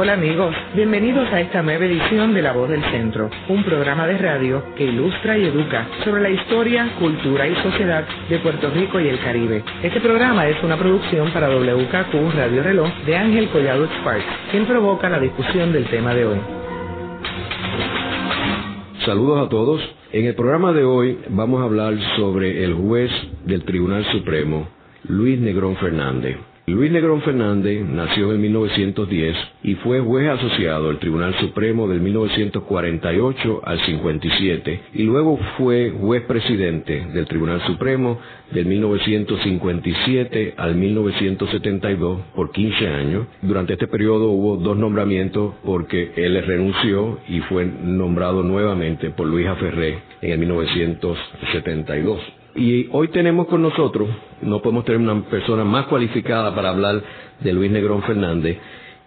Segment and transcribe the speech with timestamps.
[0.00, 4.16] Hola amigos, bienvenidos a esta nueva edición de La Voz del Centro, un programa de
[4.16, 9.08] radio que ilustra y educa sobre la historia, cultura y sociedad de Puerto Rico y
[9.08, 9.64] el Caribe.
[9.82, 15.08] Este programa es una producción para WKQ Radio Reloj de Ángel Collado Sparks, quien provoca
[15.08, 16.38] la discusión del tema de hoy.
[19.04, 19.82] Saludos a todos.
[20.12, 23.10] En el programa de hoy vamos a hablar sobre el juez
[23.46, 24.68] del Tribunal Supremo,
[25.08, 26.36] Luis Negrón Fernández.
[26.68, 33.62] Luis Negrón Fernández nació en 1910 y fue juez asociado al Tribunal Supremo del 1948
[33.64, 38.18] al 57 y luego fue juez presidente del Tribunal Supremo
[38.50, 43.26] del 1957 al 1972 por 15 años.
[43.40, 49.46] Durante este periodo hubo dos nombramientos porque él renunció y fue nombrado nuevamente por Luis
[49.46, 52.37] Aferré en el 1972.
[52.58, 54.08] Y hoy tenemos con nosotros,
[54.42, 57.00] no podemos tener una persona más cualificada para hablar
[57.38, 58.58] de Luis Negrón Fernández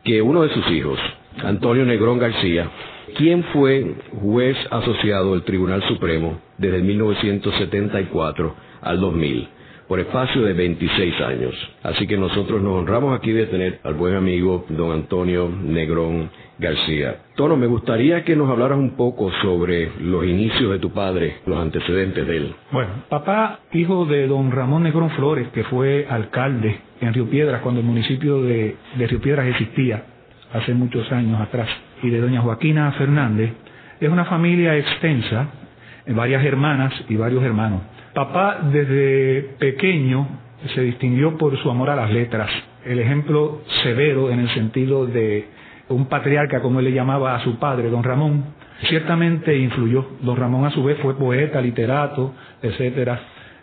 [0.05, 0.97] que uno de sus hijos,
[1.43, 2.69] Antonio Negrón García,
[3.17, 9.49] quien fue juez asociado del Tribunal Supremo desde 1974 al 2000
[9.91, 11.53] por espacio de 26 años.
[11.83, 17.17] Así que nosotros nos honramos aquí de tener al buen amigo don Antonio Negrón García.
[17.35, 21.59] Tono, me gustaría que nos hablaras un poco sobre los inicios de tu padre, los
[21.59, 22.55] antecedentes de él.
[22.71, 27.81] Bueno, papá, hijo de don Ramón Negrón Flores, que fue alcalde en Río Piedras cuando
[27.81, 30.05] el municipio de, de Río Piedras existía,
[30.53, 31.67] hace muchos años atrás,
[32.01, 33.51] y de doña Joaquina Fernández,
[33.99, 35.49] es una familia extensa,
[36.07, 37.81] varias hermanas y varios hermanos.
[38.13, 40.27] Papá desde pequeño
[40.75, 42.49] se distinguió por su amor a las letras,
[42.85, 45.47] el ejemplo severo en el sentido de
[45.87, 48.43] un patriarca, como él le llamaba a su padre, don Ramón,
[48.87, 50.05] ciertamente influyó.
[50.21, 53.19] Don Ramón a su vez fue poeta, literato, etcétera,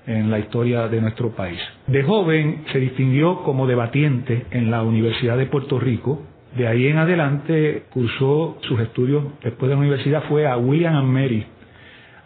[0.07, 1.59] en la historia de nuestro país.
[1.87, 6.23] De joven se distinguió como debatiente en la Universidad de Puerto Rico.
[6.57, 11.09] De ahí en adelante cursó sus estudios, después de la universidad fue a William and
[11.09, 11.47] Mary,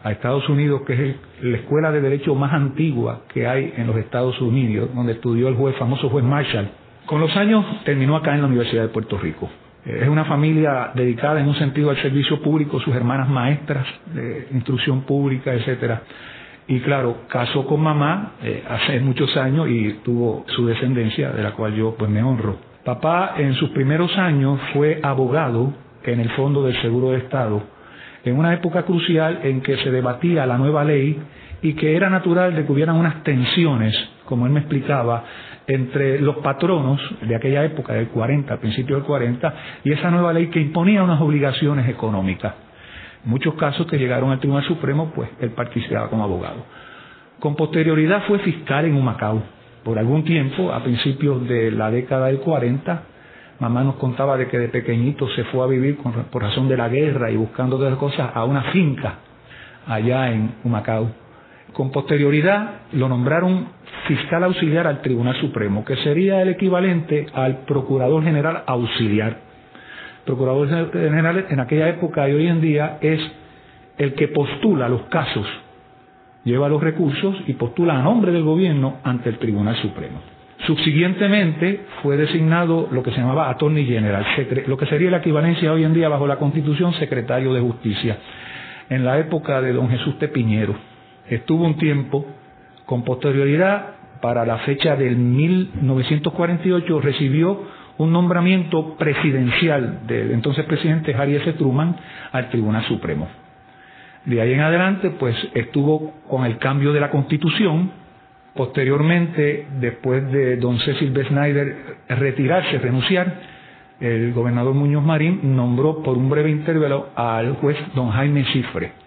[0.02, 3.96] a Estados Unidos, que es la escuela de derecho más antigua que hay en los
[3.96, 6.68] Estados Unidos, donde estudió el juez, famoso juez Marshall.
[7.06, 9.48] Con los años terminó acá en la Universidad de Puerto Rico.
[9.84, 13.84] Es una familia dedicada en un sentido al servicio público, sus hermanas maestras
[14.14, 16.02] de instrucción pública, etcétera.
[16.68, 21.52] Y claro, casó con mamá eh, hace muchos años y tuvo su descendencia, de la
[21.52, 22.56] cual yo pues me honro.
[22.84, 25.72] Papá en sus primeros años fue abogado
[26.04, 27.62] en el Fondo del Seguro de Estado,
[28.24, 31.20] en una época crucial en que se debatía la nueva ley
[31.62, 35.24] y que era natural de que hubieran unas tensiones, como él me explicaba,
[35.66, 40.48] entre los patronos de aquella época, del 40, principio del 40, y esa nueva ley
[40.48, 42.54] que imponía unas obligaciones económicas.
[43.24, 46.64] En muchos casos que llegaron al Tribunal Supremo, pues él participaba como abogado.
[47.38, 49.42] Con posterioridad fue fiscal en Humacao.
[49.84, 53.02] Por algún tiempo, a principios de la década del 40,
[53.62, 56.88] mamá nos contaba de que de pequeñito se fue a vivir por razón de la
[56.88, 59.20] guerra y buscando otras cosas a una finca
[59.86, 61.08] allá en Humacao.
[61.72, 63.68] Con posterioridad lo nombraron
[64.08, 69.36] fiscal auxiliar al Tribunal Supremo, que sería el equivalente al Procurador General auxiliar.
[70.26, 73.20] Procurador General en aquella época y hoy en día es
[73.96, 75.46] el que postula los casos,
[76.42, 80.31] lleva los recursos y postula a nombre del gobierno ante el Tribunal Supremo.
[80.66, 84.24] Subsiguientemente fue designado lo que se llamaba Attorney General,
[84.66, 88.18] lo que sería la equivalencia hoy en día bajo la Constitución secretario de Justicia,
[88.88, 90.74] en la época de don Jesús Tepiñero.
[91.28, 92.26] Estuvo un tiempo
[92.86, 97.60] con posterioridad, para la fecha del 1948, recibió
[97.98, 101.52] un nombramiento presidencial del entonces presidente Harry S.
[101.54, 101.96] Truman
[102.30, 103.28] al Tribunal Supremo.
[104.24, 107.90] De ahí en adelante, pues estuvo con el cambio de la Constitución.
[108.54, 111.24] Posteriormente, después de don Cecil B.
[111.24, 111.76] Snyder
[112.08, 113.34] retirarse, renunciar,
[113.98, 119.02] el gobernador Muñoz Marín nombró por un breve intervalo al juez don Jaime Cifre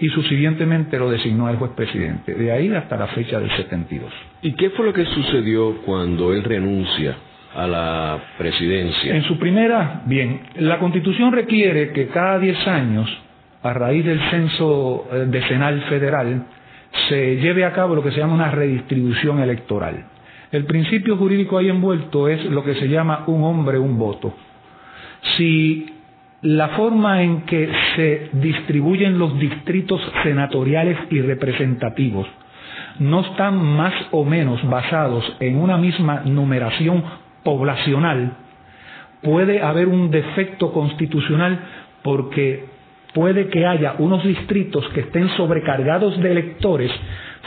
[0.00, 4.12] y subsiguientemente lo designó el juez presidente, de ahí hasta la fecha del 72.
[4.42, 7.16] ¿Y qué fue lo que sucedió cuando él renuncia
[7.54, 9.14] a la presidencia?
[9.14, 13.18] En su primera, bien, la constitución requiere que cada 10 años,
[13.62, 16.46] a raíz del censo eh, decenal federal,
[17.08, 20.06] se lleve a cabo lo que se llama una redistribución electoral.
[20.50, 24.34] El principio jurídico ahí envuelto es lo que se llama un hombre, un voto.
[25.36, 25.86] Si
[26.42, 32.26] la forma en que se distribuyen los distritos senatoriales y representativos
[33.00, 37.04] no están más o menos basados en una misma numeración
[37.42, 38.32] poblacional,
[39.22, 41.60] puede haber un defecto constitucional
[42.02, 42.77] porque
[43.14, 46.90] puede que haya unos distritos que estén sobrecargados de electores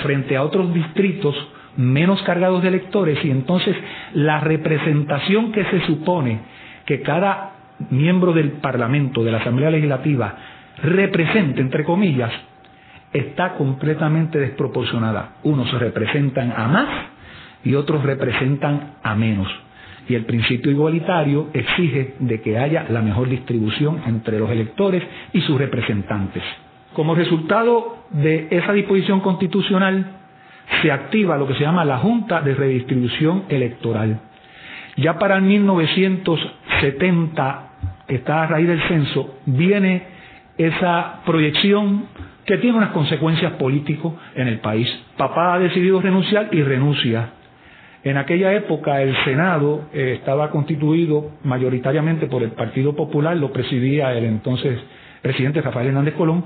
[0.04, 1.36] frente a otros distritos
[1.78, 3.76] menos cargados de electores y entonces
[4.14, 6.40] la representación que se supone
[6.86, 7.52] que cada
[7.90, 10.36] miembro del Parlamento, de la Asamblea Legislativa,
[10.84, 12.32] represente, entre comillas,
[13.14, 15.36] está completamente desproporcionada.
[15.44, 16.90] Unos representan a más
[17.64, 19.48] y otros representan a menos.
[20.10, 25.04] Y el principio igualitario exige de que haya la mejor distribución entre los electores
[25.34, 26.44] y sus representantes.
[26.94, 30.18] Como resultado de esa disposición constitucional,
[30.82, 34.20] se activa lo que se llama la Junta de Redistribución Electoral.
[34.98, 37.70] Ya para el 1970,
[38.08, 40.04] que está a raíz del censo, viene
[40.58, 42.08] esa proyección
[42.46, 44.88] que tiene unas consecuencias políticas en el país.
[45.18, 47.30] Papá ha decidido renunciar y renuncia.
[48.04, 54.12] En aquella época el Senado eh, estaba constituido mayoritariamente por el Partido Popular, lo presidía
[54.14, 54.80] el entonces
[55.22, 56.44] presidente Rafael Hernández Colón,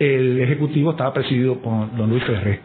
[0.00, 2.60] el Ejecutivo estaba presidido por don Luis Ferré.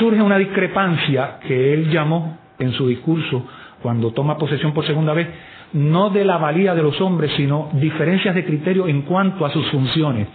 [0.00, 3.46] Surge una discrepancia que él llamó en su discurso
[3.80, 5.28] cuando toma posesión por segunda vez,
[5.72, 9.70] no de la valía de los hombres, sino diferencias de criterio en cuanto a sus
[9.70, 10.26] funciones.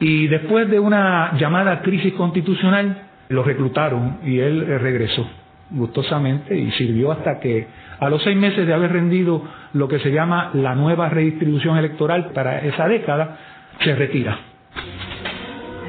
[0.00, 5.26] Y después de una llamada crisis constitucional, lo reclutaron y él eh, regresó
[5.72, 7.66] gustosamente y sirvió hasta que
[7.98, 9.42] a los seis meses de haber rendido
[9.72, 13.38] lo que se llama la nueva redistribución electoral para esa década,
[13.80, 14.38] se retira.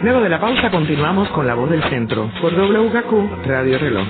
[0.01, 4.07] Luego de la pausa continuamos con La Voz del Centro por WKQ Radio Reloj.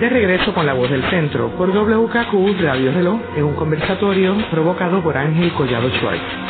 [0.00, 5.02] De regreso con la voz del centro por WKQ Radio Reloj en un conversatorio provocado
[5.02, 6.49] por Ángel Collado Schwartz.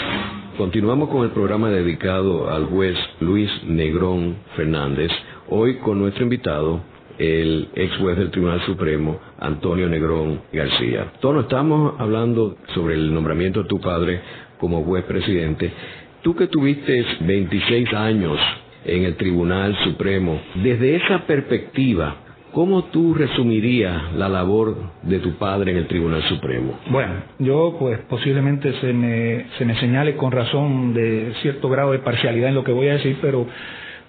[0.61, 5.11] Continuamos con el programa dedicado al juez Luis Negrón Fernández,
[5.49, 6.83] hoy con nuestro invitado,
[7.17, 11.15] el ex juez del Tribunal Supremo, Antonio Negrón García.
[11.21, 14.21] Todos estamos hablando sobre el nombramiento de tu padre
[14.59, 15.73] como juez presidente.
[16.21, 18.39] Tú que tuviste 26 años
[18.85, 22.17] en el Tribunal Supremo, desde esa perspectiva,
[22.53, 26.81] ¿Cómo tú resumirías la labor de tu padre en el Tribunal Supremo?
[26.91, 32.01] Bueno, yo pues posiblemente se me, se me señale con razón de cierto grado de
[32.01, 33.47] parcialidad en lo que voy a decir, pero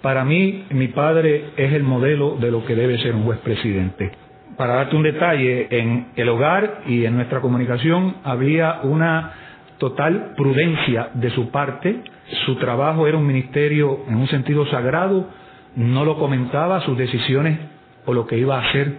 [0.01, 4.11] para mí mi padre es el modelo de lo que debe ser un juez presidente.
[4.57, 9.33] Para darte un detalle, en el hogar y en nuestra comunicación había una
[9.77, 12.01] total prudencia de su parte.
[12.47, 15.27] Su trabajo era un ministerio en un sentido sagrado,
[15.75, 17.70] no lo comentaba, sus decisiones
[18.05, 18.93] o lo que iba a hacer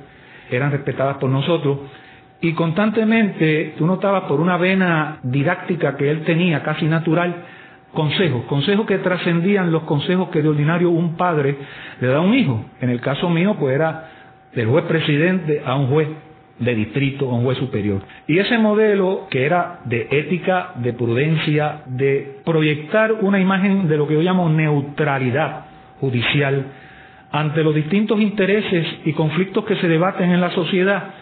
[0.50, 1.78] eran respetadas por nosotros.
[2.40, 7.44] Y constantemente tú notabas por una vena didáctica que él tenía, casi natural,
[7.92, 11.56] consejos, consejos que trascendían los consejos que de ordinario un padre
[12.00, 12.64] le da a un hijo.
[12.80, 14.08] En el caso mío, pues era
[14.54, 16.08] del juez presidente a un juez
[16.58, 18.02] de distrito, a un juez superior.
[18.26, 24.06] Y ese modelo que era de ética, de prudencia, de proyectar una imagen de lo
[24.06, 25.66] que yo llamo neutralidad
[26.00, 26.66] judicial,
[27.32, 31.14] ante los distintos intereses y conflictos que se debaten en la sociedad,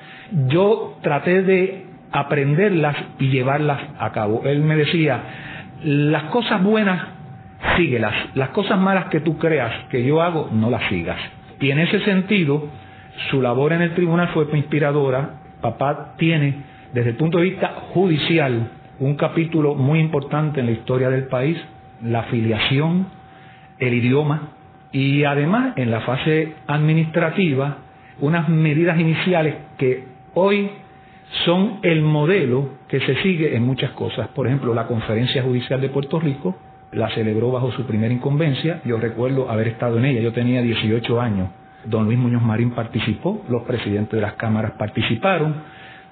[0.48, 4.42] yo traté de aprenderlas y llevarlas a cabo.
[4.44, 5.22] Él me decía,
[5.84, 7.00] las cosas buenas,
[7.76, 11.18] síguelas, las cosas malas que tú creas que yo hago, no las sigas.
[11.60, 12.68] Y en ese sentido,
[13.30, 15.40] su labor en el tribunal fue inspiradora.
[15.60, 21.08] Papá tiene, desde el punto de vista judicial, un capítulo muy importante en la historia
[21.08, 21.56] del país,
[22.02, 23.06] la afiliación,
[23.78, 24.54] el idioma,
[24.92, 27.78] y además en la fase administrativa
[28.20, 30.04] unas medidas iniciales que
[30.34, 30.70] hoy
[31.44, 34.28] son el modelo que se sigue en muchas cosas.
[34.28, 36.56] Por ejemplo, la Conferencia Judicial de Puerto Rico
[36.92, 38.80] la celebró bajo su primera incumbencia.
[38.84, 41.50] Yo recuerdo haber estado en ella, yo tenía 18 años.
[41.84, 45.54] Don Luis Muñoz Marín participó, los presidentes de las cámaras participaron.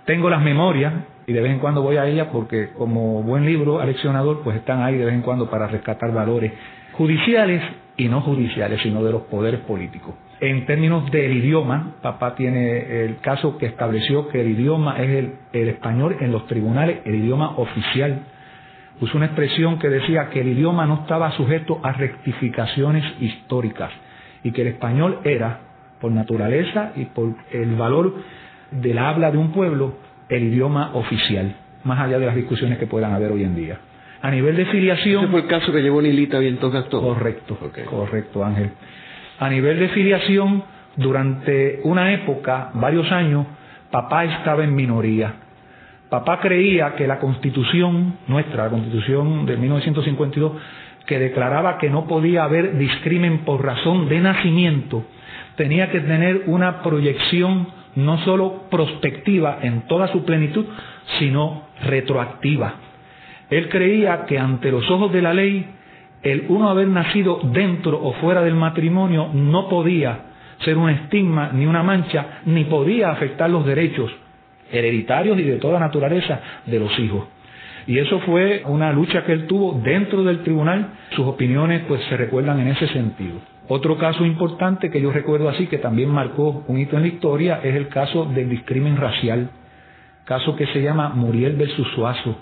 [0.06, 0.94] Tengo las memorias
[1.26, 4.82] y de vez en cuando voy a ella porque como buen libro aleccionador pues están
[4.82, 6.52] ahí de vez en cuando para rescatar valores
[6.98, 7.62] judiciales
[7.96, 10.16] y no judiciales, sino de los poderes políticos.
[10.40, 15.68] En términos del idioma, papá tiene el caso que estableció que el idioma es el,
[15.68, 18.22] español en los tribunales, el idioma oficial.
[18.98, 23.92] Puso una expresión que decía que el idioma no estaba sujeto a rectificaciones históricas
[24.42, 25.60] y que el español era,
[26.00, 28.14] por naturaleza y por el valor
[28.72, 29.94] del habla de un pueblo,
[30.28, 33.78] el idioma oficial, más allá de las discusiones que puedan haber hoy en día.
[34.20, 35.24] A nivel de filiación.
[35.24, 37.02] Ese fue el caso que llevó Nilita Vientos Gastón.
[37.02, 37.56] Correcto,
[37.88, 38.70] correcto, Ángel.
[39.38, 40.64] A nivel de filiación,
[40.96, 43.46] durante una época, varios años,
[43.90, 45.34] papá estaba en minoría.
[46.08, 50.52] Papá creía que la constitución nuestra, la constitución de 1952,
[51.06, 55.04] que declaraba que no podía haber discrimen por razón de nacimiento,
[55.56, 60.64] tenía que tener una proyección no solo prospectiva en toda su plenitud,
[61.18, 62.87] sino retroactiva.
[63.50, 65.66] Él creía que ante los ojos de la ley
[66.22, 70.26] el uno haber nacido dentro o fuera del matrimonio no podía
[70.64, 74.10] ser un estigma ni una mancha, ni podía afectar los derechos
[74.70, 77.26] hereditarios y de toda naturaleza de los hijos.
[77.86, 80.88] Y eso fue una lucha que él tuvo dentro del tribunal.
[81.10, 83.40] Sus opiniones pues se recuerdan en ese sentido.
[83.68, 87.60] Otro caso importante que yo recuerdo así, que también marcó un hito en la historia,
[87.62, 89.50] es el caso del discrimen racial.
[90.24, 92.36] Caso que se llama Muriel versus Suazo.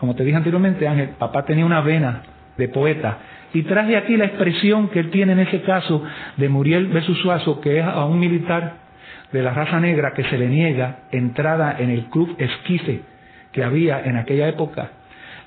[0.00, 2.22] Como te dije anteriormente, Ángel, papá tenía una vena
[2.56, 3.18] de poeta.
[3.52, 6.02] Y traje aquí la expresión que él tiene en ese caso
[6.38, 8.76] de Muriel versus Suazo, que es a un militar
[9.30, 13.02] de la raza negra que se le niega entrada en el club esquife
[13.52, 14.90] que había en aquella época.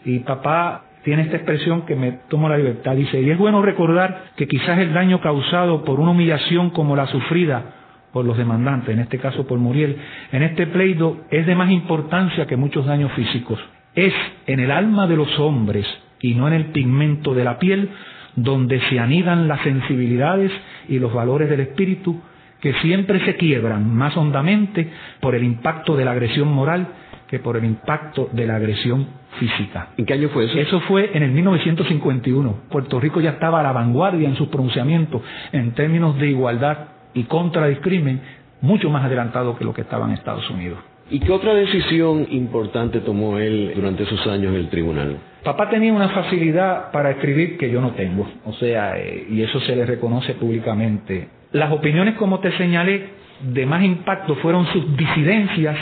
[0.05, 2.95] Y papá tiene esta expresión que me tomo la libertad.
[2.95, 7.07] Dice, y es bueno recordar que quizás el daño causado por una humillación como la
[7.07, 7.63] sufrida
[8.11, 9.97] por los demandantes, en este caso por Muriel,
[10.31, 13.59] en este pleito es de más importancia que muchos daños físicos.
[13.95, 14.13] Es
[14.47, 15.85] en el alma de los hombres
[16.19, 17.89] y no en el pigmento de la piel
[18.35, 20.51] donde se anidan las sensibilidades
[20.87, 22.19] y los valores del espíritu
[22.61, 26.87] que siempre se quiebran más hondamente por el impacto de la agresión moral
[27.27, 29.07] que por el impacto de la agresión
[29.39, 29.89] física.
[29.97, 30.57] ¿En qué año fue eso?
[30.57, 32.55] Eso fue en el 1951.
[32.69, 35.21] Puerto Rico ya estaba a la vanguardia en sus pronunciamientos
[35.51, 36.77] en términos de igualdad
[37.13, 38.21] y contra el crimen,
[38.61, 40.79] mucho más adelantado que lo que estaba en Estados Unidos.
[41.09, 45.17] ¿Y qué otra decisión importante tomó él durante esos años en el tribunal?
[45.43, 49.59] Papá tenía una facilidad para escribir que yo no tengo, o sea, eh, y eso
[49.59, 51.27] se le reconoce públicamente.
[51.51, 53.09] Las opiniones, como te señalé,
[53.41, 55.75] de más impacto fueron sus disidencias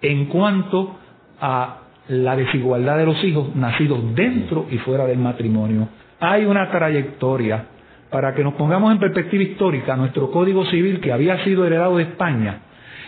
[0.00, 0.98] en cuanto
[1.40, 5.88] a la desigualdad de los hijos nacidos dentro y fuera del matrimonio.
[6.18, 7.66] Hay una trayectoria
[8.10, 12.02] para que nos pongamos en perspectiva histórica nuestro Código Civil que había sido heredado de
[12.02, 12.62] España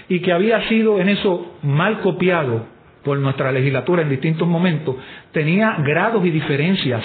[0.08, 2.66] y que había sido en eso mal copiado
[3.04, 4.96] por nuestra legislatura en distintos momentos,
[5.32, 7.02] tenía grados y diferencias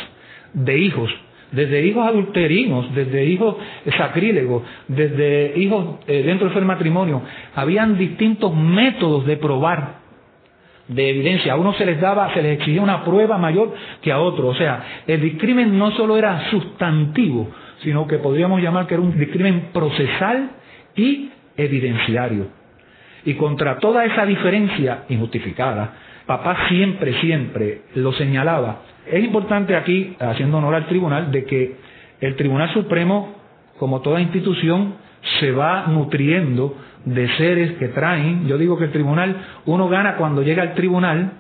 [0.54, 1.12] de hijos,
[1.52, 3.58] desde hijos adulterinos, desde hijos
[3.98, 7.22] sacrílegos, desde hijos eh, dentro del matrimonio.
[7.56, 10.00] Habían distintos métodos de probar
[10.88, 11.54] de evidencia.
[11.54, 14.48] A uno se les daba, se les exigía una prueba mayor que a otro.
[14.48, 17.50] O sea, el discrimen no solo era sustantivo,
[17.84, 20.52] sino que podríamos llamar que era un discrimen procesal
[20.96, 22.59] y evidenciario.
[23.26, 25.94] Y contra toda esa diferencia injustificada,
[26.26, 28.82] papá siempre, siempre lo señalaba.
[29.06, 31.76] Es importante aquí, haciendo honor al tribunal, de que
[32.22, 33.36] el Tribunal Supremo,
[33.78, 34.96] como toda institución,
[35.40, 38.48] se va nutriendo de seres que traen.
[38.48, 39.36] Yo digo que el tribunal,
[39.66, 41.32] uno gana cuando llega al tribunal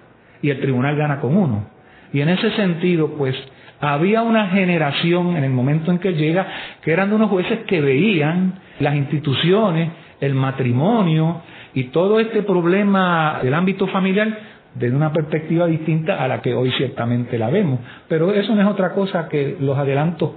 [0.42, 1.68] y el tribunal gana con uno.
[2.14, 3.36] Y en ese sentido, pues,
[3.80, 6.48] había una generación en el momento en que llega
[6.82, 11.42] que eran de unos jueces que veían las instituciones, el matrimonio,
[11.74, 14.38] y todo este problema del ámbito familiar
[14.76, 17.80] desde una perspectiva distinta a la que hoy ciertamente la vemos.
[18.08, 20.32] Pero eso no es otra cosa que los adelantos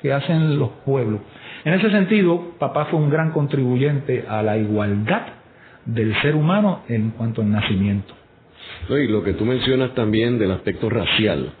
[0.00, 1.20] que hacen los pueblos.
[1.64, 5.22] En ese sentido, papá fue un gran contribuyente a la igualdad
[5.84, 8.14] del ser humano en cuanto al nacimiento.
[8.88, 11.52] y lo que tú mencionas también del aspecto racial,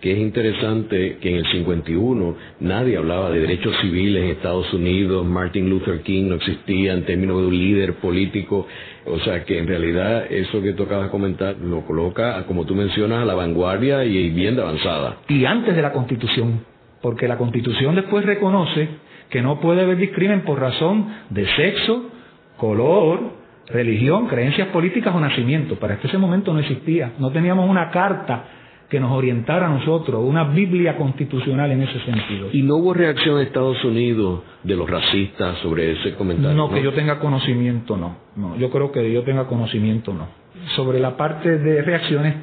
[0.00, 5.24] que es interesante que en el 51 nadie hablaba de derechos civiles en Estados Unidos,
[5.24, 8.66] Martin Luther King no existía en términos de un líder político,
[9.06, 13.24] o sea que en realidad eso que de comentar lo coloca, como tú mencionas, a
[13.24, 15.16] la vanguardia y bien de avanzada.
[15.28, 16.60] Y antes de la Constitución,
[17.00, 18.88] porque la Constitución después reconoce
[19.30, 22.10] que no puede haber discrimen por razón de sexo,
[22.56, 23.32] color,
[23.68, 25.76] religión, creencias políticas o nacimiento.
[25.76, 28.44] Para este ese momento no existía, no teníamos una carta
[28.88, 32.48] que nos orientara a nosotros, una Biblia constitucional en ese sentido.
[32.52, 36.56] ¿Y no hubo reacción de Estados Unidos de los racistas sobre ese comentario?
[36.56, 38.16] No, que yo tenga conocimiento, no.
[38.36, 38.56] no.
[38.56, 40.28] Yo creo que yo tenga conocimiento, no.
[40.76, 42.34] Sobre la parte de reacciones,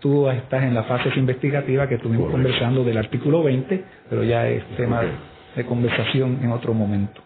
[0.00, 4.64] tú estás en la fase investigativa que estuvimos conversando del artículo 20, pero ya es
[4.76, 5.02] tema
[5.54, 7.20] de conversación en otro momento.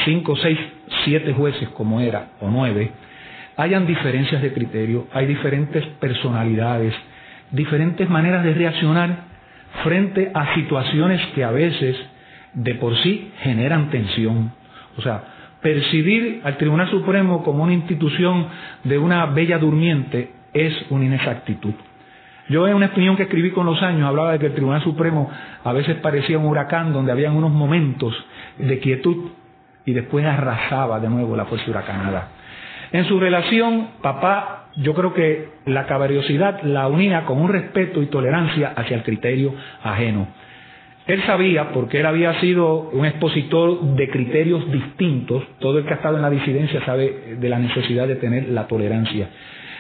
[0.04, 0.58] cinco, seis,
[1.04, 2.90] siete jueces como era, o nueve,
[3.56, 6.94] hayan diferencias de criterio, hay diferentes personalidades,
[7.52, 9.24] diferentes maneras de reaccionar
[9.84, 11.96] frente a situaciones que a veces
[12.54, 14.52] de por sí generan tensión.
[14.98, 15.22] O sea,
[15.60, 18.48] percibir al Tribunal Supremo como una institución
[18.84, 21.74] de una bella durmiente es una inexactitud.
[22.48, 25.30] Yo en una opinión que escribí con los años hablaba de que el Tribunal Supremo
[25.64, 28.14] a veces parecía un huracán donde habían unos momentos
[28.58, 29.30] de quietud
[29.86, 32.28] y después arrasaba de nuevo la fuerza huracanada.
[32.92, 38.06] En su relación, papá, yo creo que la caballerosidad la unía con un respeto y
[38.06, 40.28] tolerancia hacia el criterio ajeno.
[41.06, 45.96] Él sabía, porque él había sido un expositor de criterios distintos, todo el que ha
[45.96, 49.28] estado en la disidencia sabe de la necesidad de tener la tolerancia.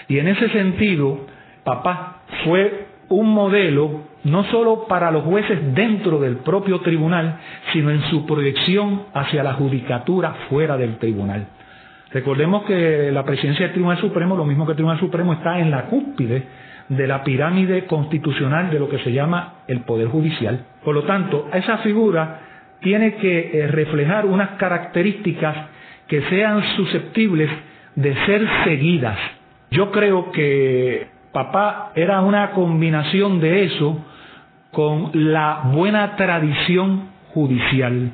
[0.08, 1.26] Y en ese sentido,
[1.64, 7.38] papá fue un modelo no solo para los jueces dentro del propio tribunal,
[7.72, 11.46] sino en su proyección hacia la judicatura fuera del tribunal.
[12.12, 15.70] Recordemos que la presidencia del Tribunal Supremo, lo mismo que el Tribunal Supremo, está en
[15.70, 16.42] la cúspide
[16.88, 20.66] de la pirámide constitucional de lo que se llama el Poder Judicial.
[20.84, 22.40] Por lo tanto, esa figura
[22.80, 25.56] tiene que eh, reflejar unas características
[26.06, 27.48] que sean susceptibles
[27.94, 29.18] de ser seguidas.
[29.70, 34.04] Yo creo que papá era una combinación de eso
[34.70, 38.12] con la buena tradición judicial.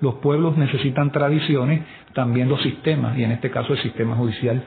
[0.00, 4.62] Los pueblos necesitan tradiciones, también los sistemas, y en este caso el sistema judicial.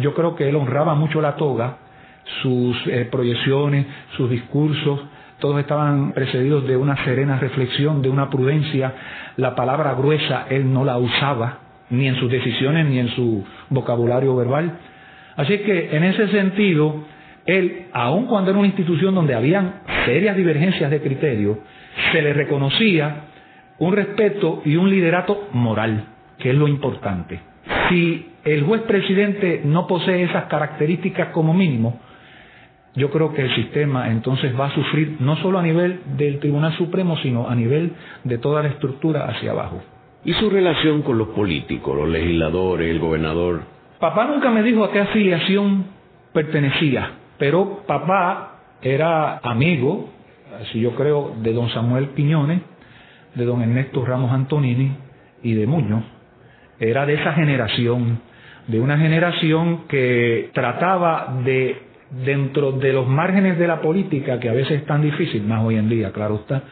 [0.00, 1.78] Yo creo que él honraba mucho la toga,
[2.42, 5.00] sus eh, proyecciones, sus discursos,
[5.40, 8.92] todos estaban precedidos de una serena reflexión, de una prudencia.
[9.36, 14.36] La palabra gruesa él no la usaba, ni en sus decisiones, ni en su vocabulario
[14.36, 14.78] verbal.
[15.36, 17.04] Así que en ese sentido,
[17.46, 21.60] él, aun cuando era una institución donde habían serias divergencias de criterio,
[22.12, 23.22] se le reconocía
[23.78, 26.04] un respeto y un liderato moral,
[26.40, 27.40] que es lo importante.
[27.88, 32.00] Si el juez presidente no posee esas características como mínimo,
[32.94, 36.76] yo creo que el sistema entonces va a sufrir no solo a nivel del Tribunal
[36.76, 37.92] Supremo, sino a nivel
[38.24, 39.80] de toda la estructura hacia abajo.
[40.24, 43.62] ¿Y su relación con los políticos, los legisladores, el gobernador?
[44.00, 45.84] Papá nunca me dijo a qué afiliación
[46.32, 50.10] pertenecía, pero papá era amigo,
[50.60, 52.60] así yo creo, de don Samuel Piñones,
[53.34, 54.92] de don Ernesto Ramos Antonini
[55.42, 56.02] y de Muñoz.
[56.80, 58.20] Era de esa generación,
[58.66, 61.76] de una generación que trataba de,
[62.24, 65.76] dentro de los márgenes de la política, que a veces es tan difícil, más hoy
[65.76, 66.62] en día, claro está,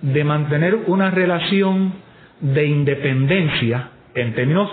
[0.00, 1.92] de mantener una relación
[2.40, 4.70] de independencia en términos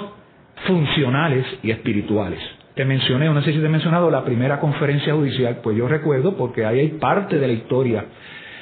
[0.65, 2.39] funcionales y espirituales.
[2.75, 6.37] Te mencioné, no sé si te he mencionado, la primera conferencia judicial, pues yo recuerdo
[6.37, 8.05] porque ahí hay parte de la historia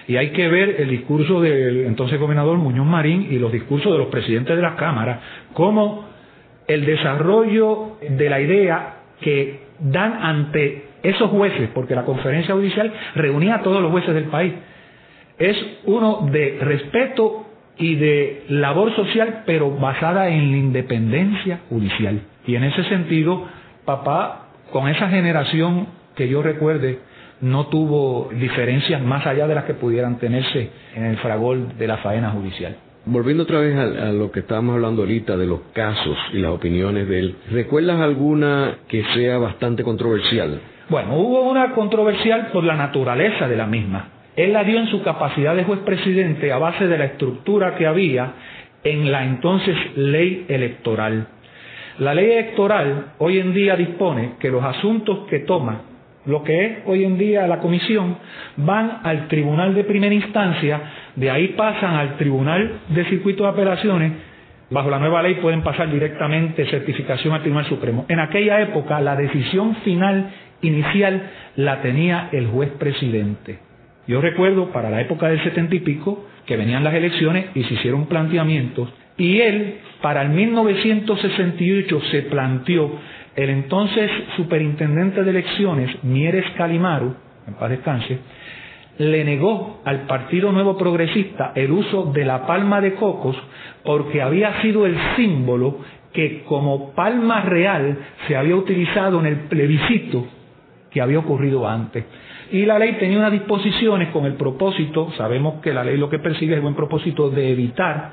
[0.10, 4.00] y hay que ver el discurso del entonces gobernador Muñoz Marín y los discursos de
[4.00, 5.20] los presidentes de las cámaras,
[5.54, 6.10] como
[6.68, 13.58] el desarrollo de la idea que dan ante esos jueces, porque la conferencia judicial reunía
[13.58, 14.54] a todos los jueces del país,
[15.38, 17.46] es uno de respeto
[17.78, 22.22] y de labor social, pero basada en la independencia judicial.
[22.48, 23.46] Y en ese sentido,
[23.86, 26.98] papá, con esa generación que yo recuerde,
[27.42, 31.98] no tuvo diferencias más allá de las que pudieran tenerse en el fragor de la
[31.98, 32.76] faena judicial.
[33.06, 37.08] Volviendo otra vez a, lo que estábamos hablando ahorita de los casos y las opiniones
[37.08, 40.60] de él, ¿recuerdas alguna que sea bastante controversial?
[40.90, 44.10] Bueno, hubo una controversial por la naturaleza de la misma.
[44.36, 47.88] Él la dio en su capacidad de juez presidente a base de la estructura que
[47.88, 48.34] había
[48.84, 51.28] en la entonces ley electoral.
[52.00, 55.82] La ley electoral hoy en día dispone que los asuntos que toma
[56.30, 58.18] lo que es hoy en día la comisión,
[58.56, 60.80] van al tribunal de primera instancia,
[61.16, 64.12] de ahí pasan al tribunal de circuito de apelaciones,
[64.70, 68.06] bajo la nueva ley pueden pasar directamente certificación al Tribunal Supremo.
[68.08, 70.30] En aquella época la decisión final
[70.62, 73.58] inicial la tenía el juez presidente.
[74.08, 77.74] Yo recuerdo para la época del setenta y pico que venían las elecciones y se
[77.74, 83.00] hicieron planteamientos y él para el 1968 se planteó
[83.44, 87.16] el entonces superintendente de elecciones, Mieres Calimaru,
[87.48, 88.20] en paz descanse,
[88.98, 93.38] le negó al Partido Nuevo Progresista el uso de la palma de cocos
[93.86, 95.78] porque había sido el símbolo
[96.12, 97.98] que como palma real
[98.28, 100.28] se había utilizado en el plebiscito
[100.92, 102.04] que había ocurrido antes.
[102.52, 106.20] Y la ley tenía unas disposiciones con el propósito, sabemos que la ley lo que
[106.20, 108.12] persigue es el buen propósito de evitar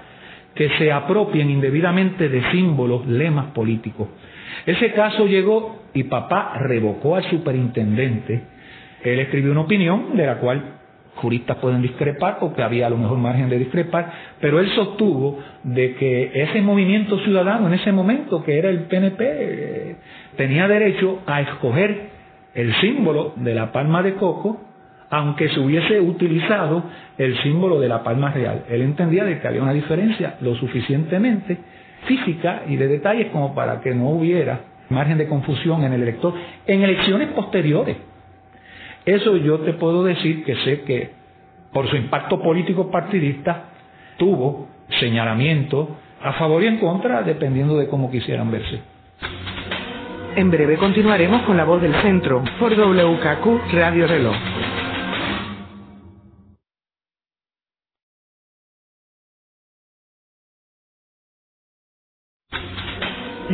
[0.55, 4.07] que se apropien indebidamente de símbolos, lemas políticos.
[4.65, 8.43] Ese caso llegó y papá revocó al superintendente.
[9.03, 10.77] Él escribió una opinión de la cual
[11.17, 15.95] juristas pueden discrepar porque había a lo mejor margen de discrepar, pero él sostuvo de
[15.95, 19.97] que ese movimiento ciudadano en ese momento, que era el PNP,
[20.37, 22.11] tenía derecho a escoger
[22.55, 24.61] el símbolo de la palma de coco,
[25.11, 26.85] aunque se hubiese utilizado
[27.17, 28.65] el símbolo de la palma real.
[28.69, 31.59] Él entendía de que había una diferencia lo suficientemente
[32.05, 36.35] física y de detalles como para que no hubiera margen de confusión en el elector
[36.67, 37.97] en elecciones posteriores.
[39.05, 41.11] Eso yo te puedo decir que sé que
[41.73, 43.71] por su impacto político partidista
[44.17, 44.69] tuvo
[45.01, 48.81] señalamiento a favor y en contra dependiendo de cómo quisieran verse.
[50.37, 54.37] En breve continuaremos con la voz del centro por WKQ Radio Reloj.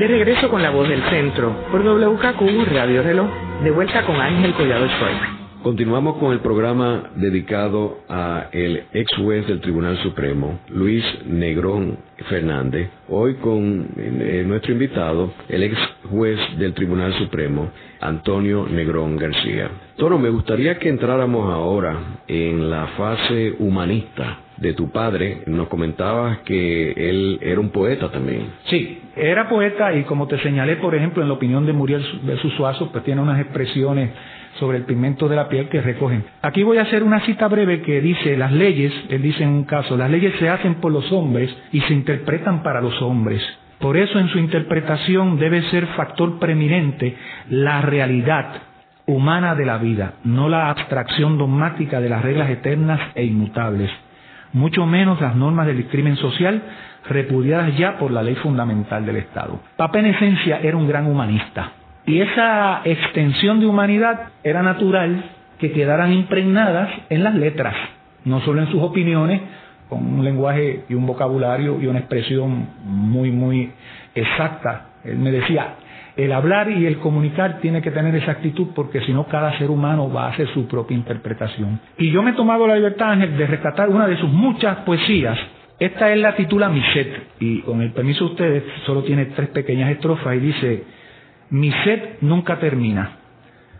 [0.02, 3.30] De regreso con la voz del centro por WKQ Radio Reloj,
[3.62, 5.20] de vuelta con Ángel Collado Schwartz.
[5.62, 12.90] Continuamos con el programa dedicado a el ex juez del Tribunal Supremo, Luis Negrón Fernández.
[13.08, 15.78] Hoy con eh, nuestro invitado, el ex
[16.10, 19.70] juez del Tribunal Supremo, Antonio Negrón García.
[19.96, 25.42] Toro, me gustaría que entráramos ahora en la fase humanista de tu padre.
[25.46, 28.46] Nos comentabas que él era un poeta también.
[28.64, 32.02] Sí, era poeta y como te señalé, por ejemplo, en la opinión de Muriel
[32.40, 34.10] sus Suazo, pues tiene unas expresiones
[34.58, 36.24] sobre el pigmento de la piel que recogen.
[36.42, 39.64] Aquí voy a hacer una cita breve que dice, las leyes, él dice en un
[39.64, 43.42] caso, las leyes se hacen por los hombres y se interpretan para los hombres.
[43.78, 47.16] Por eso en su interpretación debe ser factor preeminente
[47.48, 48.62] la realidad
[49.06, 53.90] humana de la vida, no la abstracción dogmática de las reglas eternas e inmutables,
[54.52, 56.62] mucho menos las normas del crimen social
[57.08, 59.60] repudiadas ya por la ley fundamental del Estado.
[59.76, 61.72] Papa en esencia era un gran humanista
[62.06, 65.24] y esa extensión de humanidad era natural
[65.58, 67.74] que quedaran impregnadas en las letras,
[68.24, 69.40] no solo en sus opiniones,
[69.88, 73.70] con un lenguaje y un vocabulario y una expresión muy, muy
[74.14, 74.86] exacta.
[75.04, 75.74] Él me decía,
[76.16, 79.70] el hablar y el comunicar tiene que tener esa actitud porque si no cada ser
[79.70, 81.80] humano va a hacer su propia interpretación.
[81.96, 85.38] Y yo me he tomado la libertad, Ángel, de rescatar una de sus muchas poesías.
[85.78, 89.90] Esta es la titula Miset y con el permiso de ustedes solo tiene tres pequeñas
[89.90, 90.84] estrofas y dice,
[91.50, 93.18] mi sed nunca termina.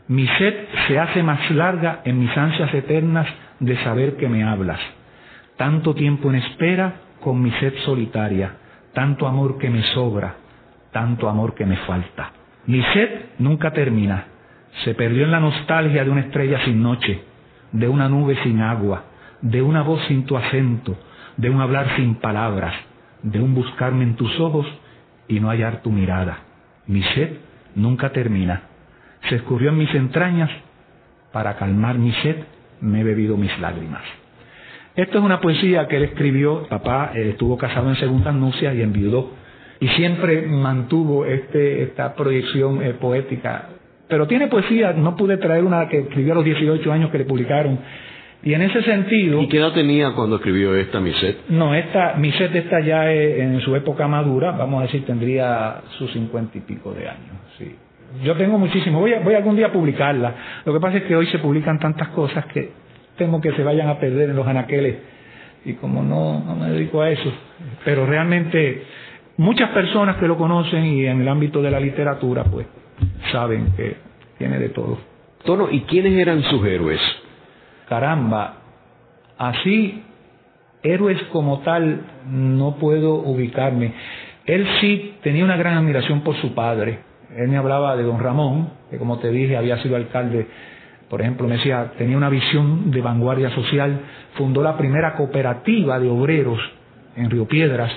[0.09, 0.55] Mi sed
[0.89, 3.27] se hace más larga en mis ansias eternas
[3.61, 4.81] de saber que me hablas.
[5.57, 8.57] Tanto tiempo en espera con mi sed solitaria,
[8.95, 10.35] tanto amor que me sobra,
[10.93, 12.33] tanto amor que me falta.
[12.67, 14.27] Mi sed nunca termina.
[14.85, 17.23] Se perdió en la nostalgia de una estrella sin noche,
[17.73, 19.05] de una nube sin agua,
[19.41, 20.97] de una voz sin tu acento,
[21.37, 22.75] de un hablar sin palabras,
[23.23, 24.67] de un buscarme en tus ojos
[25.29, 26.39] y no hallar tu mirada.
[26.87, 27.39] Mi sed
[27.75, 28.63] nunca termina.
[29.29, 30.51] Se escurrió en mis entrañas,
[31.33, 32.37] para calmar mi sed
[32.81, 34.03] me he bebido mis lágrimas.
[34.95, 38.83] Esto es una poesía que él escribió, papá eh, estuvo casado en segundas nupcias y
[38.83, 39.31] enviudó,
[39.83, 43.71] y siempre mantuvo este, esta proyección eh, poética.
[44.07, 47.25] Pero tiene poesía, no pude traer una que escribió a los 18 años que le
[47.25, 47.81] publicaron,
[48.45, 49.43] y en ese sentido...
[49.43, 51.49] ¿Y qué edad tenía cuando escribió esta Miset?
[51.49, 56.59] No, esta Miset está ya en su época madura, vamos a decir, tendría sus cincuenta
[56.59, 57.75] y pico de años, sí.
[58.23, 60.63] Yo tengo muchísimo, voy, a, voy algún día a publicarla.
[60.65, 62.71] Lo que pasa es que hoy se publican tantas cosas que
[63.17, 64.97] temo que se vayan a perder en los anaqueles
[65.65, 67.33] y como no, no me dedico a eso,
[67.85, 68.83] pero realmente
[69.43, 72.67] muchas personas que lo conocen y en el ámbito de la literatura pues
[73.31, 73.97] saben que
[74.39, 74.99] tiene de todo.
[75.45, 77.01] Tono, ¿y quiénes eran sus héroes?
[77.93, 78.55] caramba,
[79.37, 80.03] así
[80.83, 83.93] héroes como tal no puedo ubicarme.
[84.47, 87.01] Él sí tenía una gran admiración por su padre.
[87.37, 90.47] Él me hablaba de don Ramón, que como te dije había sido alcalde,
[91.11, 94.01] por ejemplo, me decía, tenía una visión de vanguardia social,
[94.37, 96.61] fundó la primera cooperativa de obreros
[97.15, 97.93] en Río Piedras.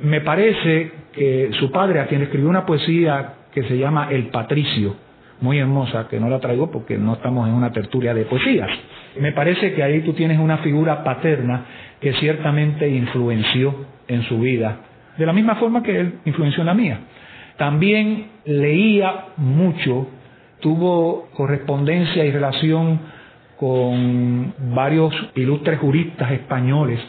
[0.00, 4.94] Me parece que su padre, a quien escribió una poesía que se llama El Patricio,
[5.40, 8.68] muy hermosa, que no la traigo porque no estamos en una tertulia de poesías,
[9.18, 11.64] me parece que ahí tú tienes una figura paterna
[12.00, 13.74] que ciertamente influenció
[14.06, 14.78] en su vida,
[15.16, 17.00] de la misma forma que él influenció en la mía.
[17.56, 20.08] También leía mucho,
[20.60, 23.00] tuvo correspondencia y relación
[23.56, 27.00] con varios ilustres juristas españoles.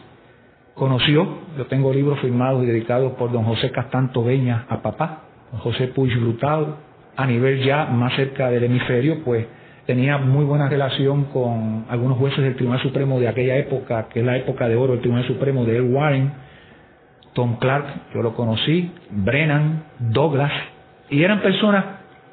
[0.80, 5.60] Conoció, yo tengo libros firmados y dedicados por don José Castanto Beña a papá, don
[5.60, 6.78] José Puig Brutal,
[7.18, 9.46] a nivel ya más cerca del hemisferio, pues
[9.86, 14.26] tenía muy buena relación con algunos jueces del Tribunal Supremo de aquella época, que es
[14.26, 16.32] la época de oro del Tribunal Supremo, de Ed Warren,
[17.34, 20.54] Tom Clark, yo lo conocí, Brennan, Douglas,
[21.10, 21.84] y eran personas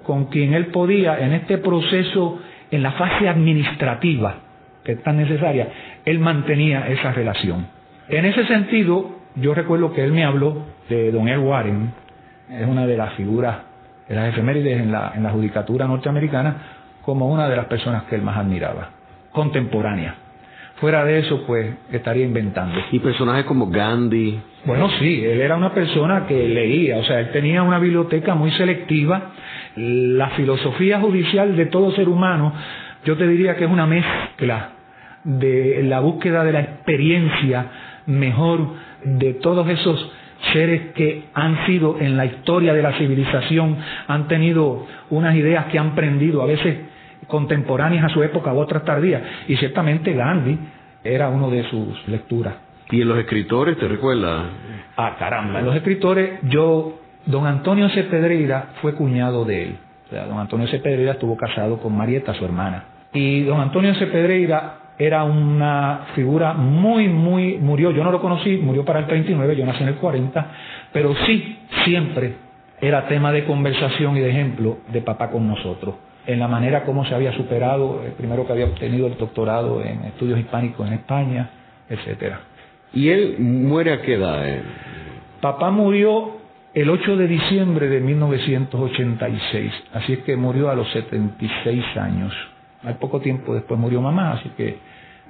[0.04, 2.38] con quien él podía en este proceso,
[2.70, 4.36] en la fase administrativa,
[4.84, 5.68] que es tan necesaria,
[6.04, 7.74] él mantenía esa relación.
[8.08, 11.92] En ese sentido, yo recuerdo que él me habló de Don Ed Warren,
[12.50, 13.56] es una de las figuras
[14.08, 16.56] de las efemérides en la, en la judicatura norteamericana,
[17.02, 18.90] como una de las personas que él más admiraba,
[19.32, 20.14] contemporánea.
[20.76, 22.78] Fuera de eso, pues estaría inventando.
[22.92, 24.38] Y personajes como Gandhi.
[24.66, 28.50] Bueno, sí, él era una persona que leía, o sea, él tenía una biblioteca muy
[28.52, 29.32] selectiva.
[29.74, 32.52] La filosofía judicial de todo ser humano,
[33.04, 34.70] yo te diría que es una mezcla
[35.24, 37.66] de la búsqueda de la experiencia
[38.06, 38.60] mejor
[39.04, 40.10] de todos esos
[40.52, 45.78] seres que han sido en la historia de la civilización, han tenido unas ideas que
[45.78, 46.76] han prendido, a veces
[47.26, 49.22] contemporáneas a su época u otras tardías.
[49.48, 50.58] Y ciertamente Gandhi
[51.02, 52.54] era uno de sus lecturas.
[52.90, 54.44] ¿Y en los escritores te recuerdas?
[54.96, 58.04] Ah, caramba, en los escritores yo, don Antonio C.
[58.04, 59.76] Pedreira fue cuñado de él.
[60.06, 60.78] O sea, don Antonio C.
[60.78, 62.84] Pedreira estuvo casado con Marieta, su hermana.
[63.12, 64.06] Y don Antonio C.
[64.98, 69.66] Era una figura muy, muy, murió, yo no lo conocí, murió para el 39, yo
[69.66, 70.46] nací en el 40,
[70.92, 72.34] pero sí, siempre
[72.80, 75.94] era tema de conversación y de ejemplo de papá con nosotros
[76.26, 80.04] en la manera como se había superado, el primero que había obtenido el doctorado en
[80.04, 81.50] estudios hispánicos en España,
[81.88, 82.40] etcétera.
[82.92, 84.48] ¿Y él muere a qué edad?
[84.48, 84.62] Eh?
[85.40, 86.36] Papá murió
[86.74, 92.34] el 8 de diciembre de 1986, así es que murió a los 76 años.
[92.84, 94.78] Al poco tiempo después murió mamá, así que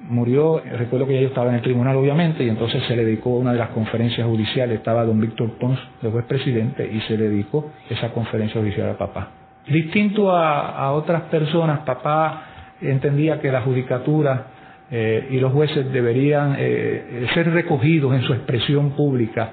[0.09, 3.31] murió, recuerdo que ya yo estaba en el tribunal obviamente, y entonces se le dedicó
[3.31, 7.29] una de las conferencias judiciales, estaba don Víctor Pons, de juez presidente, y se le
[7.29, 9.29] dedicó esa conferencia judicial a papá.
[9.69, 12.43] Distinto a, otras personas, papá
[12.81, 14.47] entendía que la judicatura
[14.91, 19.51] eh, y los jueces deberían eh, ser recogidos en su expresión pública,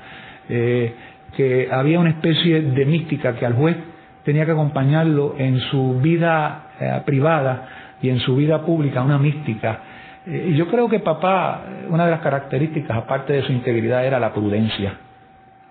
[0.49, 0.93] eh,
[1.35, 3.75] que había una especie de mística que al juez
[4.23, 9.79] tenía que acompañarlo en su vida privada y en su vida pública, una mística.
[10.27, 14.33] y yo creo que papá, una de las características, aparte de su integridad, era la
[14.33, 14.93] prudencia,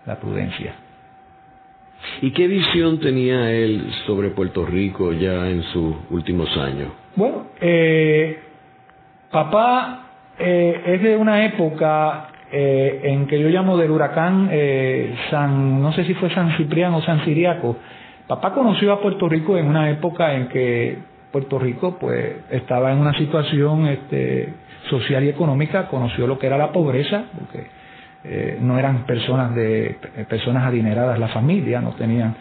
[0.07, 0.75] la prudencia.
[2.23, 6.88] ¿Y qué visión tenía él sobre Puerto Rico ya en sus últimos años?
[7.14, 8.40] Bueno, eh,
[9.31, 10.07] papá
[10.38, 14.51] eh, es de una época eh, en que yo llamo del huracán
[15.31, 17.77] San, no sé si fue San Cipriano o San Siriaco.
[18.27, 22.99] Papá conoció a Puerto Rico en una época en que Puerto Rico pues estaba en
[22.99, 24.53] una situación este,
[24.90, 27.66] social y económica, conoció lo que era la pobreza, porque
[28.25, 29.97] eh, no eran personas de
[30.29, 32.37] personas adineradas la familia, no tenían,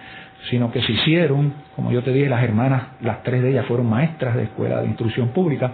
[0.50, 3.90] sino que se hicieron, como yo te dije, las hermanas, las tres de ellas fueron
[3.90, 5.72] maestras de escuela de instrucción pública.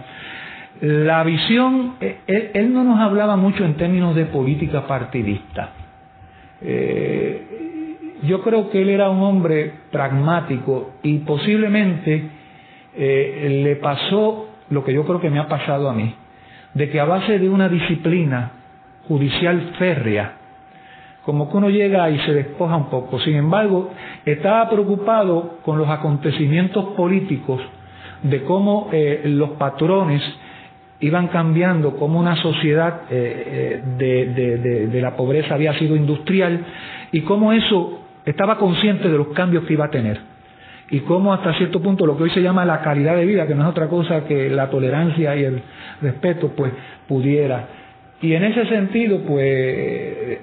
[0.80, 5.70] La visión, eh, él, no nos hablaba mucho en términos de política partidista.
[6.60, 12.37] Eh, yo creo que él era un hombre pragmático y posiblemente
[12.96, 16.14] le pasó lo que yo creo que me ha pasado a mí,
[16.74, 18.52] de que a base de una disciplina
[19.06, 20.34] judicial férrea,
[21.24, 23.20] como que uno llega y se despoja un poco.
[23.20, 23.90] Sin embargo,
[24.24, 27.60] estaba preocupado con los acontecimientos políticos,
[28.22, 30.22] de cómo eh, los patrones
[31.00, 36.64] iban cambiando, cómo una sociedad eh, eh, de, la pobreza había sido industrial
[37.12, 40.18] y cómo eso estaba consciente de los cambios que iba a tener
[40.90, 43.54] y cómo hasta cierto punto lo que hoy se llama la calidad de vida, que
[43.54, 45.62] no es otra cosa que la tolerancia y el
[46.00, 46.72] respeto, pues
[47.06, 47.66] pudiera
[48.20, 50.38] y en ese sentido, pues,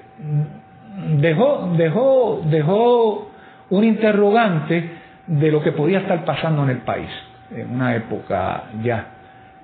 [1.18, 3.30] dejó, dejó, dejó
[3.68, 4.90] un interrogante
[5.26, 7.10] de lo que podía estar pasando en el país,
[7.54, 9.06] en una época ya,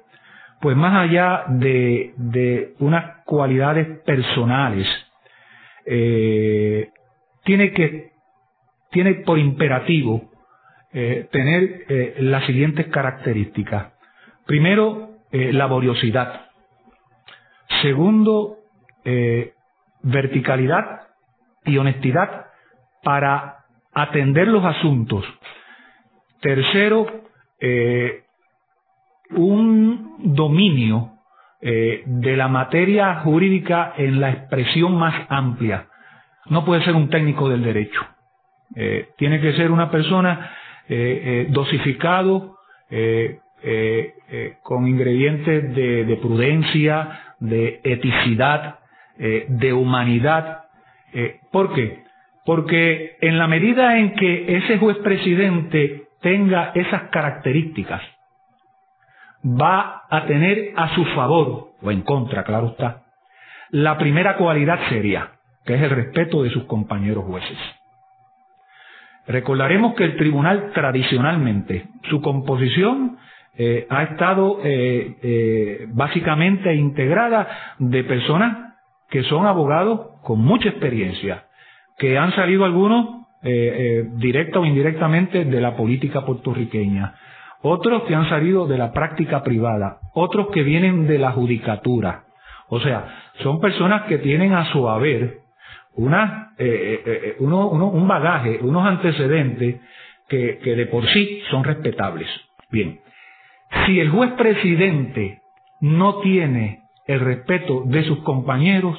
[0.61, 4.87] pues más allá de, unas cualidades personales,
[5.83, 8.11] tiene que,
[8.91, 10.29] tiene por imperativo
[10.91, 11.85] tener
[12.19, 13.93] las siguientes características.
[14.45, 16.51] Primero, laboriosidad.
[17.81, 18.57] Segundo,
[19.03, 19.53] eh,
[20.03, 21.07] verticalidad
[21.65, 22.47] y honestidad
[23.03, 25.25] para atender los asuntos.
[26.41, 27.07] Tercero,
[27.59, 28.23] eh,
[29.31, 31.11] un dominio
[31.61, 35.87] eh, de la materia jurídica en la expresión más amplia.
[36.47, 38.01] No puede ser un técnico del derecho.
[39.17, 40.51] tiene que ser una persona
[41.49, 42.55] dosificado,
[44.63, 48.79] con ingredientes de prudencia, de eticidad,
[49.19, 50.63] eh, de humanidad.
[51.13, 52.03] Eh, ¿Por qué?
[52.45, 58.01] Porque en la medida en que ese juez presidente tenga esas características,
[59.43, 63.03] va a tener a su favor, o en contra, claro está,
[63.71, 65.31] la primera cualidad seria,
[65.65, 67.57] que es el respeto de sus compañeros jueces.
[69.27, 73.17] Recordaremos que el tribunal tradicionalmente, su composición
[73.57, 78.75] eh, ha estado eh, eh, básicamente integrada de personas
[79.09, 81.45] que son abogados con mucha experiencia,
[81.97, 87.15] que han salido algunos directa o indirectamente de la política puertorriqueña,
[87.63, 92.23] otros que han salido de la práctica privada, otros que vienen de la judicatura.
[92.69, 95.39] O sea, son personas que tienen a su haber
[95.95, 96.53] una,
[97.39, 99.81] un bagaje, unos antecedentes
[100.27, 102.27] que, que de por sí son respetables.
[102.69, 102.99] Bien,
[103.85, 105.41] si el juez presidente
[105.81, 108.97] no tiene el respeto de sus compañeros,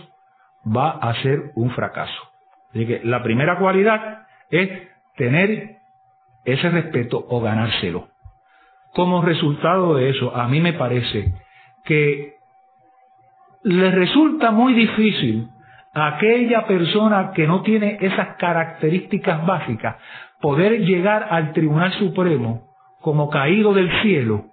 [0.65, 2.31] va a ser un fracaso.
[2.71, 4.22] Así que la primera cualidad
[4.53, 4.71] es
[5.17, 5.79] tener
[6.45, 8.09] ese respeto o ganárselo.
[8.95, 11.33] Como resultado de eso, a mí me parece
[11.85, 12.35] que
[13.63, 15.49] le resulta muy difícil
[15.95, 19.97] a aquella persona que no tiene esas características básicas
[20.41, 22.69] poder llegar al Tribunal Supremo
[23.01, 24.47] como caído del cielo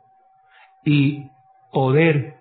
[0.85, 1.29] y
[1.71, 2.38] poder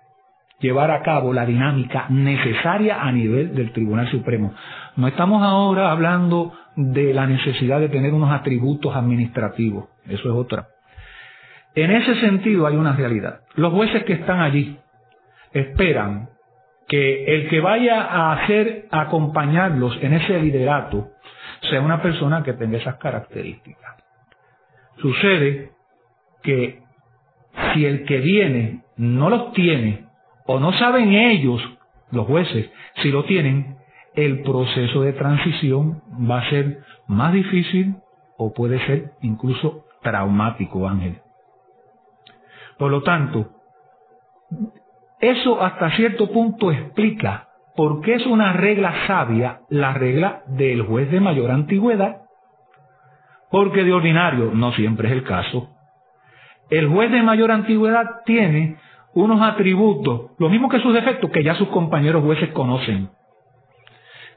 [0.59, 4.53] llevar a cabo la dinámica necesaria a nivel del Tribunal Supremo.
[4.95, 10.67] No estamos ahora hablando de la necesidad de tener unos atributos administrativos, eso es otra.
[11.75, 13.41] En ese sentido hay una realidad.
[13.55, 14.77] Los jueces que están allí
[15.53, 16.29] esperan
[16.87, 21.09] que el que vaya a hacer acompañarlos en ese liderato
[21.69, 23.95] sea una persona que tenga esas características.
[24.97, 25.71] Sucede
[26.41, 26.81] que
[27.73, 30.08] si el que viene no los tiene,
[30.51, 31.61] o no saben ellos,
[32.09, 32.71] los jueces,
[33.03, 33.77] si lo tienen,
[34.15, 37.97] el proceso de transición va a ser más difícil
[38.35, 41.19] o puede ser incluso traumático, Ángel.
[42.79, 43.49] Por lo tanto,
[45.19, 51.11] eso hasta cierto punto explica por qué es una regla sabia la regla del juez
[51.11, 52.23] de mayor antigüedad.
[53.51, 55.69] Porque de ordinario, no siempre es el caso,
[56.71, 58.77] el juez de mayor antigüedad tiene
[59.13, 63.09] unos atributos, lo mismo que sus defectos, que ya sus compañeros jueces conocen.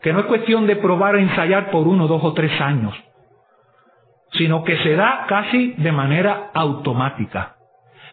[0.03, 2.95] Que no es cuestión de probar o ensayar por uno, dos o tres años,
[4.33, 7.57] sino que se da casi de manera automática.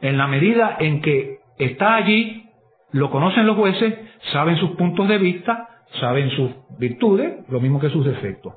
[0.02, 2.50] En la medida en que está allí,
[2.92, 3.96] lo conocen los jueces,
[4.32, 5.68] saben sus puntos de vista,
[6.00, 8.54] saben sus virtudes, lo mismo que sus defectos.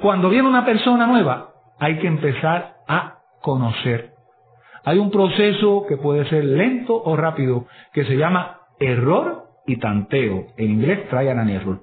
[0.00, 4.12] Cuando viene una persona nueva, hay que empezar a conocer
[4.84, 10.46] hay un proceso que puede ser lento o rápido que se llama error y tanteo.
[10.56, 11.80] En inglés, trial and error.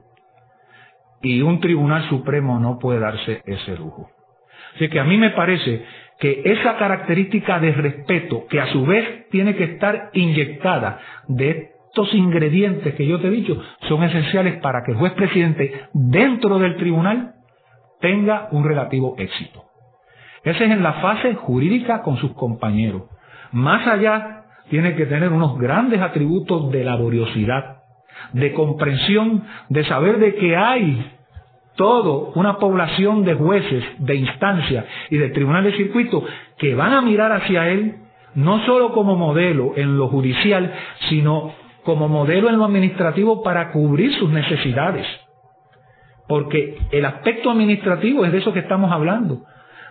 [1.21, 4.09] Y un tribunal supremo no puede darse ese lujo.
[4.75, 5.83] Así que a mí me parece
[6.19, 12.13] que esa característica de respeto, que a su vez tiene que estar inyectada de estos
[12.13, 16.77] ingredientes que yo te he dicho son esenciales para que el juez presidente dentro del
[16.77, 17.33] tribunal
[17.99, 19.66] tenga un relativo éxito.
[20.47, 23.03] Ese es en la fase jurídica con sus compañeros.
[23.51, 27.83] Más allá, tiene que tener unos grandes atributos de laboriosidad,
[28.31, 31.11] de comprensión, de saber de que hay
[31.75, 36.23] todo una población de jueces, de instancia y de tribunal de circuito
[36.57, 37.97] que van a mirar hacia él
[38.33, 40.73] no solo como modelo en lo judicial,
[41.09, 45.05] sino como modelo en lo administrativo para cubrir sus necesidades.
[46.27, 49.41] Porque el aspecto administrativo es de eso que estamos hablando.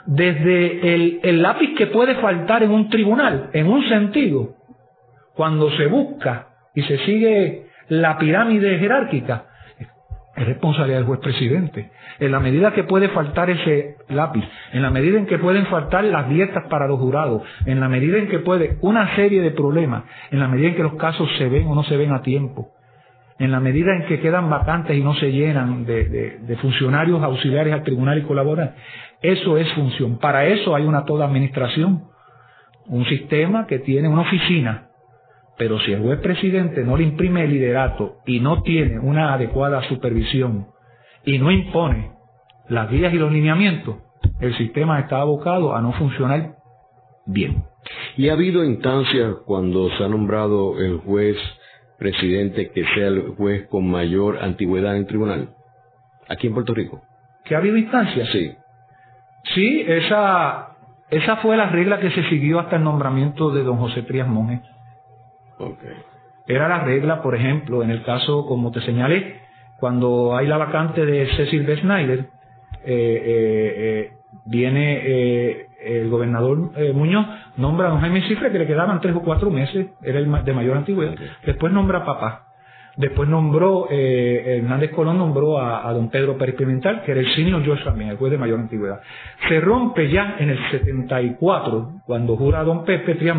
[0.06, 4.54] Desde el, el lápiz que puede faltar en un tribunal, en un sentido,
[5.34, 9.44] cuando se busca y se sigue la pirámide jerárquica,
[10.36, 11.90] es responsabilidad del juez presidente.
[12.18, 16.04] En la medida que puede faltar ese lápiz, en la medida en que pueden faltar
[16.04, 20.04] las dietas para los jurados, en la medida en que puede una serie de problemas,
[20.30, 22.68] en la medida en que los casos se ven o no se ven a tiempo,
[23.38, 27.82] en la medida en que quedan vacantes y no se llenan de, funcionarios auxiliares al
[27.82, 28.74] tribunal y colaboran,
[29.20, 30.18] eso es función.
[30.18, 32.04] Para eso hay una toda administración,
[32.86, 34.86] un sistema que tiene una oficina
[35.58, 39.82] pero si el juez presidente no le imprime el liderato y no tiene una adecuada
[39.88, 40.66] supervisión
[41.24, 42.12] y no impone
[42.68, 43.96] las guías y los lineamientos,
[44.40, 46.56] el sistema está abocado a no funcionar
[47.26, 47.64] bien.
[48.16, 51.36] ¿Y ha habido instancias cuando se ha nombrado el juez
[51.98, 55.48] presidente que sea el juez con mayor antigüedad en el tribunal?
[56.28, 57.02] Aquí en Puerto Rico.
[57.44, 58.28] ¿Que ha habido instancias?
[58.30, 58.52] Sí.
[59.54, 60.76] Sí, esa,
[61.10, 64.60] esa fue la regla que se siguió hasta el nombramiento de don José Trías Monge.
[66.48, 69.40] Era la regla, por ejemplo, en el caso, como te señalé,
[69.78, 71.76] cuando hay la vacante de Cecil B.
[71.80, 72.26] Snyder, eh,
[72.84, 74.12] eh, eh,
[74.46, 77.26] viene el gobernador Muñoz,
[77.56, 80.52] nombra a don Jaime Cifre, que le quedaban tres o cuatro meses, era el de
[80.52, 81.14] mayor antigüedad.
[81.44, 82.42] Después nombra a papá.
[82.96, 87.84] Después nombró, Hernández Colón nombró a, don Pedro Pérez Pimental, que era el senior George
[87.84, 89.00] también, el juez de mayor antigüedad.
[89.48, 93.36] Se rompe ya en el 74, cuando jura a don Pepe Trias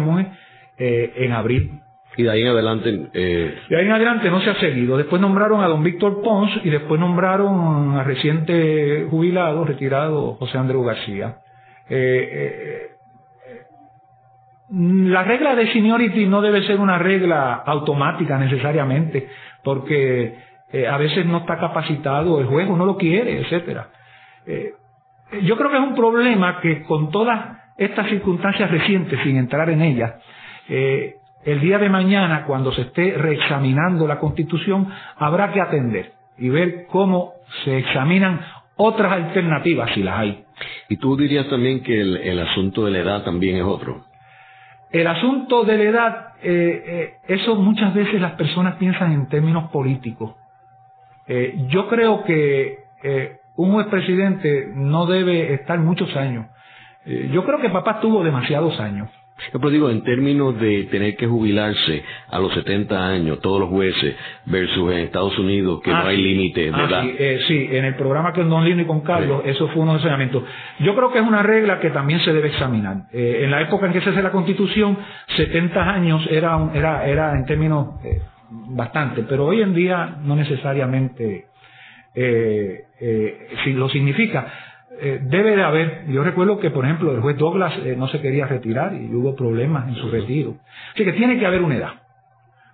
[0.78, 1.82] en abril
[2.18, 3.10] y de ahí en adelante...
[3.14, 3.56] Eh...
[3.70, 4.98] De ahí en adelante no se ha seguido.
[4.98, 10.82] Después nombraron a don Víctor Pons y después nombraron a reciente jubilado, retirado, José Andrés
[10.84, 11.38] García.
[11.90, 13.64] Eh, eh,
[14.70, 19.30] la regla de seniority no debe ser una regla automática necesariamente,
[19.64, 20.38] porque
[20.72, 23.88] eh, a veces no está capacitado el juez, no lo quiere, etcétera.
[25.44, 29.82] yo creo que es un problema que con todas estas circunstancias recientes, sin entrar en
[29.82, 30.16] ellas,
[30.68, 36.88] el día de mañana, cuando se esté reexaminando la Constitución, habrá que atender y ver
[36.88, 37.34] cómo
[37.64, 38.42] se examinan
[38.76, 40.47] otras alternativas, si las hay.
[40.89, 44.05] Y tú dirías también que el, asunto de la edad también es otro.
[44.91, 49.70] El asunto de la edad, eh, eh, eso muchas veces las personas piensan en términos
[49.72, 50.36] políticos.
[51.28, 52.86] Eh, yo creo que
[53.58, 56.47] un juez presidente no debe estar muchos años.
[57.05, 59.10] yo creo que papá tuvo demasiados años.
[59.54, 64.16] Yo digo, en términos de tener que jubilarse a los 70 años, todos los jueces,
[64.46, 67.02] versus en Estados Unidos, que no ah, hay límite de ah, edad.
[67.04, 69.94] Sí, eh, sí, en el programa con Don Lino y con Carlos, eso fue uno
[69.94, 70.44] de los enseñamientos.
[70.80, 73.04] Yo creo que es una regla que también se debe examinar.
[73.14, 74.98] Eh, en la época en que se hace la Constitución,
[75.36, 81.46] 70 años era, era, era en términos eh, bastante, pero hoy en día no necesariamente
[83.64, 84.52] si lo significa.
[85.00, 88.20] Eh, debe de haber, yo recuerdo que por ejemplo el juez Douglas eh, no se
[88.20, 90.56] quería retirar y hubo problemas en su retiro.
[90.93, 91.93] Así que tiene que haber una edad.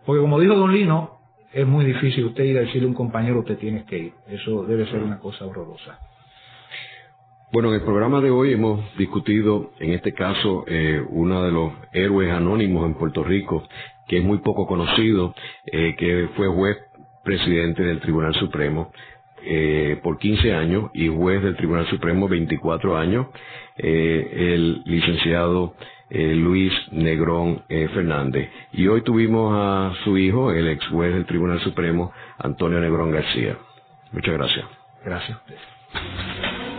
[0.05, 1.19] Porque como dijo Don Lino,
[1.51, 4.13] es muy difícil usted ir a decirle a un compañero usted tiene que ir.
[4.27, 5.99] Eso debe ser una cosa horrorosa.
[7.51, 11.73] Bueno, en el programa de hoy hemos discutido, en este caso, eh, uno de los
[11.91, 13.63] héroes anónimos en Puerto Rico,
[14.07, 16.77] que es muy poco conocido, que fue juez
[17.23, 18.91] presidente del Tribunal Supremo,
[19.45, 23.27] eh, por 15 años y juez del Tribunal Supremo 24 años,
[23.77, 25.75] eh, el licenciado
[26.09, 28.49] eh, Luis Negrón Fernández.
[28.71, 33.57] Y hoy tuvimos a su hijo, el ex juez del Tribunal Supremo, Antonio Negrón García.
[34.11, 34.65] Muchas gracias.
[35.03, 35.39] Gracias.